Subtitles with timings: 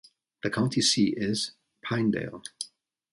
[0.41, 1.51] The county seat is
[1.85, 2.41] Pinedale.